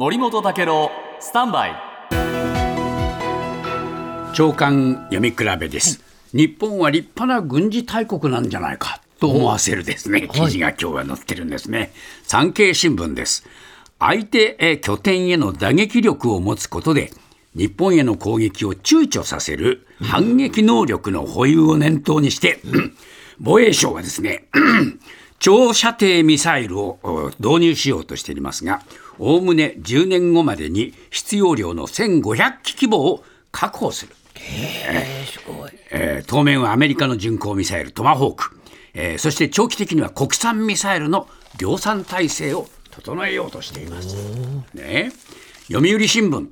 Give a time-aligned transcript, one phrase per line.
[0.00, 1.74] 森本武郎スタンバイ。
[4.32, 6.00] 長官読み比べです、
[6.32, 11.90] 日本は立派な軍事大国なんじゃないかと思わせるですね、記事が今日は載ってるんですね。
[12.22, 13.44] 産経新聞です。
[13.98, 17.10] 相手えー拠点への打撃力を持つことで
[17.56, 22.60] 日本への攻撃を躊躇させる反撃能力の保有を念頭にして、
[23.40, 24.44] 防衛省はですね
[25.38, 28.82] 長射程ミサイルをお導入しようとしていますが、
[29.18, 34.14] おおむね10年後までに必要量の1500機規模を確保する。
[34.36, 38.60] えー当面はアメリカの巡航ミサイルトマホーク、
[38.94, 41.28] えーそして長期的には国産ミサイルの
[41.58, 44.16] 量産体制を整えようとしています。
[44.74, 45.12] ね、
[45.68, 46.48] 読売新聞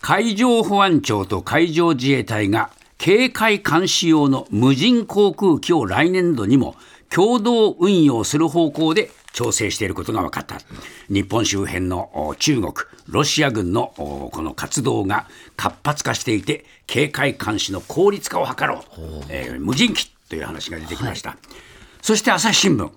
[0.00, 6.76] 海上保安庁と海上自衛隊が警戒監視用の無人航空機を来年度にも
[7.10, 10.58] 共同運用する方向で調整していることが分かった。
[11.08, 12.72] 日本周辺のお中国
[13.08, 18.80] ロシア軍のおこの活動が活発化していて警戒監視の効率化を図ろう、
[19.28, 21.36] えー無人機という話が出てきました、
[22.02, 22.90] そして朝日新聞、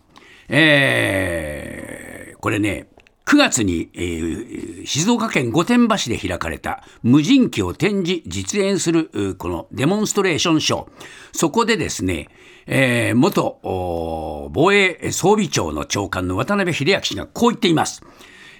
[0.47, 2.87] えーこれね、
[3.29, 10.89] 9月に、えー静岡県御殿場市で開かれた無人機を展示、実演するこのデモンストレーションショー、
[11.31, 12.29] そこでですね、
[12.65, 18.01] えー元防衛装備庁の長官の渡辺秀明氏がこう言っています。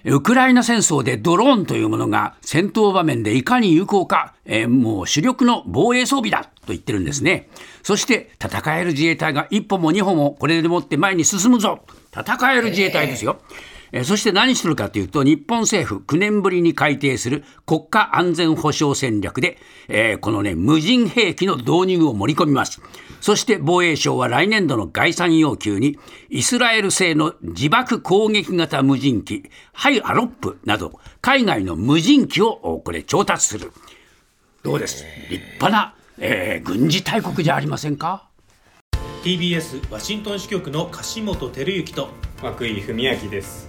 [0.05, 7.49] ウクライナ戦争でドローンというものが戦闘場面でいかに有効か、えーもう主力の防衛装備だと言ってるんですね。
[7.81, 11.79] そして戦える自衛隊が一歩も二歩もこれでもって前に進むぞ。
[12.13, 13.41] 戦える自衛隊ですよ。
[13.49, 22.81] えーそして何するかというと、日本政府9年ぶりに改定する国家安全保障戦略で、えーこのね、無人兵器の導入を盛り込みます。
[23.21, 25.97] そして防衛省は来年度の概算要求に、
[26.29, 33.71] イスラエル製の自爆攻撃型無人機、ハイアロップなど、海外の無人機をおこれ調達する。
[34.63, 35.03] どうです？
[35.29, 38.27] 立派な、えー軍事大国じゃありませんか
[39.23, 42.09] ？TBS ワシントン支局の樫本照之と
[42.41, 43.68] 涌井文明です